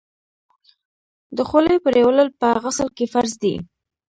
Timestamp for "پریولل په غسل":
1.85-2.89